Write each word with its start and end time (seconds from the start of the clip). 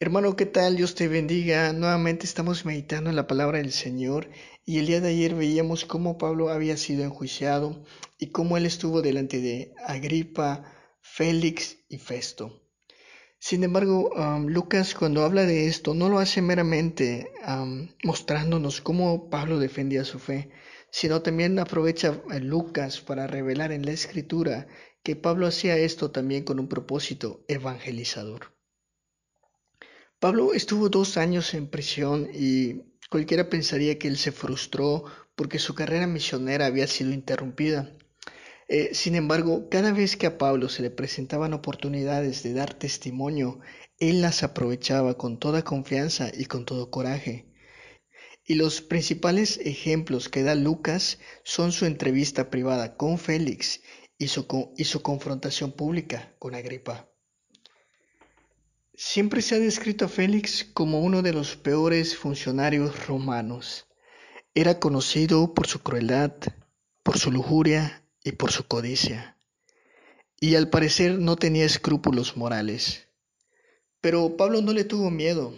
Hermano, 0.00 0.36
¿qué 0.36 0.46
tal? 0.46 0.76
Dios 0.76 0.94
te 0.94 1.08
bendiga. 1.08 1.72
Nuevamente 1.72 2.24
estamos 2.24 2.64
meditando 2.64 3.10
en 3.10 3.16
la 3.16 3.26
palabra 3.26 3.58
del 3.58 3.72
Señor 3.72 4.30
y 4.64 4.78
el 4.78 4.86
día 4.86 5.00
de 5.00 5.08
ayer 5.08 5.34
veíamos 5.34 5.84
cómo 5.84 6.18
Pablo 6.18 6.50
había 6.50 6.76
sido 6.76 7.02
enjuiciado 7.02 7.82
y 8.16 8.28
cómo 8.28 8.56
él 8.56 8.64
estuvo 8.64 9.02
delante 9.02 9.40
de 9.40 9.74
Agripa, 9.84 10.72
Félix 11.00 11.78
y 11.88 11.98
Festo. 11.98 12.62
Sin 13.40 13.64
embargo, 13.64 14.12
Lucas 14.46 14.94
cuando 14.94 15.24
habla 15.24 15.42
de 15.46 15.66
esto 15.66 15.94
no 15.94 16.08
lo 16.08 16.20
hace 16.20 16.42
meramente 16.42 17.32
mostrándonos 18.04 18.80
cómo 18.80 19.28
Pablo 19.30 19.58
defendía 19.58 20.04
su 20.04 20.20
fe, 20.20 20.50
sino 20.92 21.22
también 21.22 21.58
aprovecha 21.58 22.22
a 22.30 22.38
Lucas 22.38 23.00
para 23.00 23.26
revelar 23.26 23.72
en 23.72 23.84
la 23.84 23.90
escritura 23.90 24.68
que 25.02 25.16
Pablo 25.16 25.48
hacía 25.48 25.76
esto 25.76 26.12
también 26.12 26.44
con 26.44 26.60
un 26.60 26.68
propósito 26.68 27.44
evangelizador. 27.48 28.57
Pablo 30.20 30.52
estuvo 30.52 30.88
dos 30.88 31.16
años 31.16 31.54
en 31.54 31.68
prisión 31.68 32.28
y 32.34 32.82
cualquiera 33.08 33.48
pensaría 33.48 34.00
que 34.00 34.08
él 34.08 34.16
se 34.16 34.32
frustró 34.32 35.04
porque 35.36 35.60
su 35.60 35.76
carrera 35.76 36.08
misionera 36.08 36.66
había 36.66 36.88
sido 36.88 37.12
interrumpida. 37.12 37.96
Eh, 38.66 38.90
sin 38.94 39.14
embargo, 39.14 39.68
cada 39.70 39.92
vez 39.92 40.16
que 40.16 40.26
a 40.26 40.36
Pablo 40.36 40.68
se 40.68 40.82
le 40.82 40.90
presentaban 40.90 41.54
oportunidades 41.54 42.42
de 42.42 42.52
dar 42.52 42.74
testimonio, 42.74 43.60
él 44.00 44.20
las 44.20 44.42
aprovechaba 44.42 45.16
con 45.16 45.38
toda 45.38 45.62
confianza 45.62 46.32
y 46.36 46.46
con 46.46 46.64
todo 46.64 46.90
coraje. 46.90 47.46
Y 48.44 48.56
los 48.56 48.80
principales 48.82 49.58
ejemplos 49.58 50.28
que 50.28 50.42
da 50.42 50.56
Lucas 50.56 51.20
son 51.44 51.70
su 51.70 51.86
entrevista 51.86 52.50
privada 52.50 52.96
con 52.96 53.18
Félix 53.18 53.82
y 54.18 54.26
su, 54.26 54.72
y 54.76 54.82
su 54.82 55.00
confrontación 55.00 55.70
pública 55.70 56.34
con 56.40 56.56
Agripa. 56.56 57.08
Siempre 59.00 59.42
se 59.42 59.54
ha 59.54 59.60
descrito 59.60 60.06
a 60.06 60.08
Félix 60.08 60.64
como 60.74 61.02
uno 61.02 61.22
de 61.22 61.32
los 61.32 61.54
peores 61.54 62.16
funcionarios 62.16 63.06
romanos. 63.06 63.86
Era 64.56 64.80
conocido 64.80 65.54
por 65.54 65.68
su 65.68 65.84
crueldad, 65.84 66.32
por 67.04 67.16
su 67.16 67.30
lujuria 67.30 68.04
y 68.24 68.32
por 68.32 68.50
su 68.50 68.66
codicia. 68.66 69.38
Y 70.40 70.56
al 70.56 70.68
parecer 70.68 71.20
no 71.20 71.36
tenía 71.36 71.64
escrúpulos 71.64 72.36
morales. 72.36 73.06
Pero 74.00 74.36
Pablo 74.36 74.62
no 74.62 74.72
le 74.72 74.82
tuvo 74.82 75.12
miedo, 75.12 75.54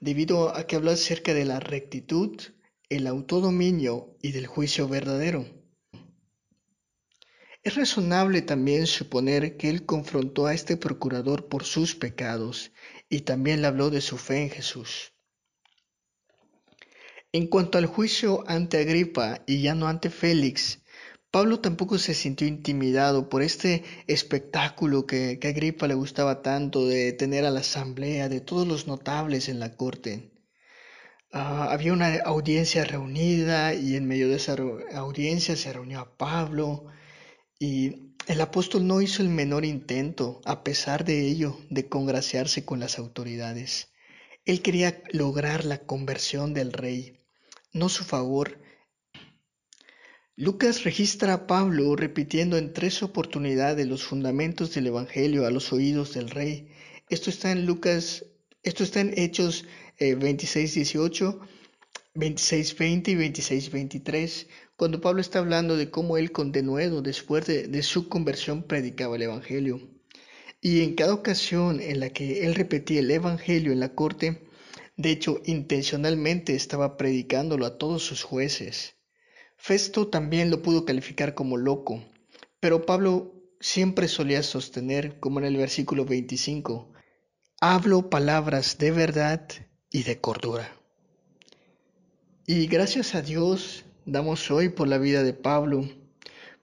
debido 0.00 0.56
a 0.56 0.66
que 0.66 0.76
habló 0.76 0.92
acerca 0.92 1.34
de 1.34 1.44
la 1.44 1.60
rectitud, 1.60 2.40
el 2.88 3.06
autodominio 3.06 4.16
y 4.22 4.32
del 4.32 4.46
juicio 4.46 4.88
verdadero. 4.88 5.44
Es 7.62 7.74
razonable 7.74 8.40
también 8.40 8.86
suponer 8.86 9.58
que 9.58 9.68
él 9.68 9.84
confrontó 9.84 10.46
a 10.46 10.54
este 10.54 10.78
procurador 10.78 11.46
por 11.48 11.64
sus 11.64 11.94
pecados 11.94 12.72
y 13.10 13.20
también 13.20 13.60
le 13.60 13.66
habló 13.66 13.90
de 13.90 14.00
su 14.00 14.16
fe 14.16 14.44
en 14.44 14.50
Jesús. 14.50 15.12
En 17.32 17.48
cuanto 17.48 17.76
al 17.76 17.84
juicio 17.84 18.44
ante 18.48 18.78
Agripa 18.78 19.42
y 19.46 19.60
ya 19.60 19.74
no 19.74 19.88
ante 19.88 20.08
Félix, 20.08 20.80
Pablo 21.30 21.60
tampoco 21.60 21.98
se 21.98 22.14
sintió 22.14 22.46
intimidado 22.46 23.28
por 23.28 23.42
este 23.42 23.84
espectáculo 24.06 25.06
que, 25.06 25.38
Agripa 25.42 25.86
le 25.86 25.94
gustaba 25.94 26.40
tanto 26.40 26.86
de 26.86 27.12
tener 27.12 27.44
a 27.44 27.50
la 27.50 27.60
asamblea 27.60 28.30
de 28.30 28.40
todos 28.40 28.66
los 28.66 28.86
notables 28.86 29.50
en 29.50 29.60
la 29.60 29.76
corte. 29.76 30.32
Ah, 31.30 31.68
había 31.70 31.92
una 31.92 32.20
audiencia 32.24 32.84
reunida 32.84 33.74
y 33.74 33.96
en 33.96 34.08
medio 34.08 34.28
de 34.28 34.36
esa 34.36 34.56
audiencia 34.94 35.56
se 35.56 35.72
reunió 35.74 36.00
a 36.00 36.16
Pablo 36.16 36.86
y 37.62 38.14
el 38.26 38.40
apóstol 38.40 38.86
no 38.86 39.02
hizo 39.02 39.22
el 39.22 39.28
menor 39.28 39.66
intento, 39.66 40.40
a 40.46 40.64
pesar 40.64 41.04
de 41.04 41.26
ello, 41.28 41.58
de 41.68 41.88
congraciarse 41.88 42.64
con 42.64 42.80
las 42.80 42.98
autoridades. 42.98 43.88
Él 44.46 44.62
quería 44.62 45.02
lograr 45.10 45.66
la 45.66 45.78
conversión 45.78 46.54
del 46.54 46.72
rey, 46.72 47.18
no 47.74 47.90
su 47.90 48.04
favor. 48.04 48.58
Lucas 50.36 50.84
registra 50.84 51.34
a 51.34 51.46
Pablo 51.46 51.94
repitiendo 51.96 52.56
en 52.56 52.72
tres 52.72 53.02
oportunidades 53.02 53.86
los 53.86 54.04
fundamentos 54.04 54.74
del 54.74 54.86
Evangelio 54.86 55.46
a 55.46 55.50
los 55.50 55.70
oídos 55.74 56.14
del 56.14 56.30
rey. 56.30 56.72
Esto 57.10 57.28
está 57.28 57.52
en 57.52 57.66
Lucas, 57.66 58.24
esto 58.62 58.84
está 58.84 59.00
en 59.00 59.12
Hechos 59.18 59.66
26, 59.98 60.74
18 60.74 61.40
26.20 62.14 63.08
y 63.08 63.14
26.23, 63.14 64.48
cuando 64.76 65.00
Pablo 65.00 65.20
está 65.20 65.38
hablando 65.38 65.76
de 65.76 65.90
cómo 65.90 66.16
él 66.16 66.32
con 66.32 66.50
denuedo, 66.50 67.02
después 67.02 67.46
de, 67.46 67.82
su 67.82 68.08
conversión, 68.08 68.64
predicaba 68.64 69.14
el 69.14 69.22
Evangelio. 69.22 69.80
Y 70.60 70.82
en 70.82 70.96
cada 70.96 71.14
ocasión 71.14 71.80
en 71.80 72.00
la 72.00 72.10
que 72.10 72.44
él 72.44 72.56
repetía 72.56 73.00
el 73.00 73.10
Evangelio 73.10 73.72
en 73.72 73.78
la 73.78 73.94
corte, 73.94 74.42
de 74.96 75.10
hecho, 75.12 75.40
intencionalmente 75.44 76.54
estaba 76.54 76.96
predicándolo 76.96 77.64
a 77.64 77.78
todos 77.78 78.02
sus 78.02 78.24
jueces. 78.24 78.96
Festo 79.56 80.08
también 80.08 80.50
lo 80.50 80.62
pudo 80.62 80.84
calificar 80.84 81.34
como 81.34 81.56
loco, 81.56 82.04
pero 82.58 82.86
Pablo 82.86 83.34
siempre 83.60 84.08
solía 84.08 84.42
sostener, 84.42 85.20
como 85.20 85.38
en 85.38 85.46
el 85.46 85.56
versículo 85.56 86.04
25, 86.04 86.92
hablo 87.60 88.10
palabras 88.10 88.78
de 88.78 88.90
verdad 88.90 89.46
y 89.90 90.02
de 90.02 90.20
cordura. 90.20 90.79
Y 92.52 92.66
gracias 92.66 93.14
a 93.14 93.22
Dios 93.22 93.84
damos 94.06 94.50
hoy 94.50 94.70
por 94.70 94.88
la 94.88 94.98
vida 94.98 95.22
de 95.22 95.34
Pablo, 95.34 95.88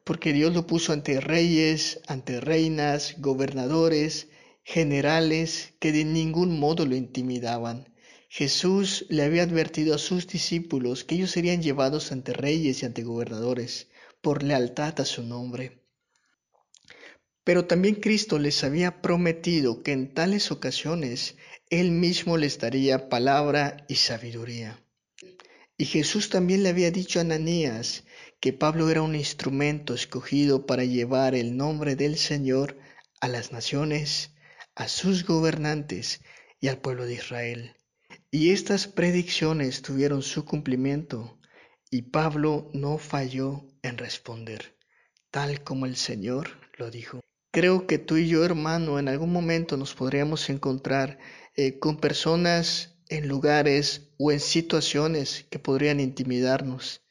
porque 0.04 0.34
Dios 0.34 0.54
lo 0.54 0.68
puso 0.68 0.92
ante 0.92 1.22
reyes, 1.22 2.02
ante 2.08 2.42
reinas, 2.42 3.16
gobernadores, 3.20 4.28
generales 4.66 5.76
que 5.80 5.94
de 5.94 6.04
ningún 6.04 6.60
modo 6.60 6.86
lo 6.86 6.94
intimidaban. 6.94 7.88
Jesús 8.28 9.06
le 9.08 9.24
había 9.24 9.44
advertido 9.44 9.96
a 9.96 9.98
sus 9.98 10.28
discípulos 10.28 11.06
que 11.06 11.16
ellos 11.16 11.32
serían 11.32 11.62
llevados 11.62 12.12
ante 12.12 12.34
reyes 12.34 12.84
y 12.84 12.86
ante 12.86 13.04
gobernadores 13.04 13.88
por 14.20 14.44
lealtad 14.44 15.00
a 15.00 15.06
su 15.06 15.24
nombre. 15.24 15.86
Pero 17.46 17.64
también 17.64 17.96
Cristo 17.96 18.40
les 18.40 18.62
había 18.66 19.02
prometido 19.02 19.84
que 19.84 19.94
en 19.94 20.14
tales 20.14 20.52
ocasiones 20.52 21.38
Él 21.70 21.92
mismo 21.92 22.36
les 22.36 22.60
daría 22.60 23.08
palabra 23.08 23.86
y 23.88 23.96
sabiduría. 23.96 24.84
Y 25.78 25.86
Jesús 25.86 26.30
también 26.30 26.64
le 26.64 26.70
había 26.70 26.90
dicho 26.90 27.20
a 27.20 27.22
Ananías 27.22 28.04
que 28.40 28.52
Pablo 28.52 28.90
era 28.90 29.04
un 29.04 29.16
instrumento 29.16 29.94
escogido 29.94 30.66
para 30.66 30.84
llevar 30.84 31.36
el 31.36 31.56
nombre 31.56 31.96
del 31.96 32.18
Señor 32.18 32.80
a 33.22 33.28
las 33.28 33.52
naciones, 33.52 34.36
a 34.76 34.88
sus 34.88 35.26
gobernantes 35.26 36.22
y 36.60 36.70
al 36.70 36.80
pueblo 36.80 37.06
de 37.06 37.14
Israel. 37.14 37.76
Y 38.32 38.52
estas 38.52 38.88
predicciones 38.88 39.84
tuvieron 39.84 40.24
su 40.24 40.46
cumplimiento 40.46 41.40
y 41.92 42.04
Pablo 42.04 42.70
no 42.74 42.98
falló 42.98 43.66
en 43.84 44.00
responder, 44.00 44.76
tal 45.30 45.64
como 45.64 45.86
el 45.86 45.96
Señor 45.96 46.50
lo 46.78 46.90
dijo. 46.90 47.22
Creo 47.52 47.88
que 47.88 47.98
tú 47.98 48.18
y 48.18 48.28
yo, 48.28 48.44
hermano, 48.44 49.00
en 49.00 49.08
algún 49.08 49.32
momento 49.32 49.78
nos 49.78 49.94
podríamos 49.94 50.50
encontrar 50.50 51.20
eh, 51.56 51.80
con 51.80 51.98
personas 51.98 52.97
en 53.10 53.28
lugares 53.28 54.10
o 54.18 54.32
en 54.32 54.40
situaciones 54.40 55.46
que 55.50 55.60
podrían 55.60 56.00
intimidarnos. 56.00 57.02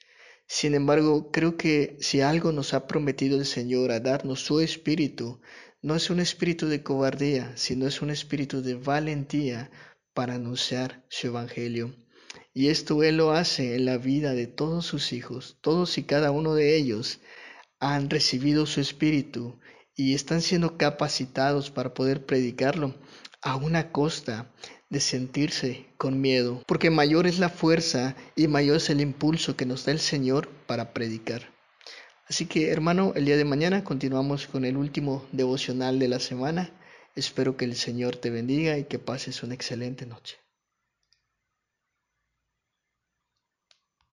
Sin 0.47 0.75
embargo, 0.75 1.31
creo 1.33 1.57
que 1.57 1.97
si 2.01 2.21
algo 2.21 2.53
nos 2.53 2.75
ha 2.75 2.87
prometido 2.87 3.39
el 3.39 3.47
Señor 3.47 3.91
a 3.91 4.01
darnos 4.01 4.41
su 4.41 4.61
espíritu, 4.61 5.41
no 5.83 5.97
es 5.97 6.11
un 6.11 6.21
espíritu 6.21 6.69
de 6.69 6.83
cobardía, 6.83 7.53
sino 7.57 7.87
es 7.87 8.03
un 8.03 8.11
espíritu 8.11 8.63
de 8.63 8.75
valentía 8.75 9.71
para 10.15 10.35
anunciar 10.35 11.05
su 11.09 11.29
evangelio. 11.29 11.95
Y 12.55 12.69
esto 12.69 13.03
Él 13.03 13.19
lo 13.19 13.33
hace 13.33 13.75
en 13.75 13.85
la 13.85 13.99
vida 13.99 14.33
de 14.35 14.47
todos 14.47 14.87
sus 14.87 15.13
hijos. 15.13 15.59
Todos 15.61 15.99
y 15.99 16.05
cada 16.05 16.31
uno 16.31 16.55
de 16.55 16.77
ellos 16.77 17.21
han 17.81 18.09
recibido 18.09 18.67
su 18.67 18.81
espíritu 18.81 19.59
y 19.95 20.15
están 20.15 20.43
siendo 20.43 20.79
capacitados 20.79 21.71
para 21.71 21.93
poder 21.93 22.25
predicarlo 22.25 22.95
a 23.43 23.57
una 23.57 23.93
costa 23.93 24.51
de 24.89 25.01
sentirse 25.01 25.87
con 25.97 26.21
miedo, 26.21 26.63
porque 26.67 26.91
mayor 26.91 27.27
es 27.27 27.39
la 27.39 27.49
fuerza 27.49 28.17
y 28.37 28.49
mayor 28.49 28.77
es 28.77 28.91
el 28.91 29.01
impulso 29.01 29.57
que 29.57 29.67
nos 29.67 29.85
da 29.85 29.93
el 29.93 30.01
Señor 30.01 30.49
para 30.67 30.93
predicar. 30.93 31.53
Así 32.29 32.47
que 32.47 32.71
hermano, 32.71 33.13
el 33.15 33.25
día 33.25 33.37
de 33.37 33.45
mañana 33.45 33.85
continuamos 33.85 34.47
con 34.47 34.65
el 34.65 34.77
último 34.77 35.25
devocional 35.33 35.99
de 35.99 36.09
la 36.09 36.19
semana. 36.19 36.71
Espero 37.15 37.57
que 37.57 37.65
el 37.65 37.77
Señor 37.77 38.17
te 38.17 38.31
bendiga 38.31 38.79
y 38.79 38.85
que 38.85 38.99
pases 38.99 39.43
una 39.43 39.55
excelente 39.55 40.07
noche. 40.07 40.37